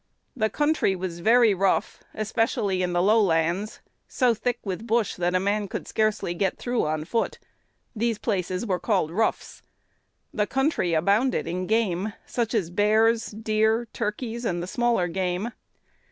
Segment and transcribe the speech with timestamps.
[0.35, 5.35] "The country was very rough, especially in the low lands, so thick with bush that
[5.35, 7.37] a man could scarcely get through on foot.
[7.95, 9.61] These places were called Roughs.
[10.33, 15.51] The country abounded in game, such as bears, deer, turkeys, and the smaller game.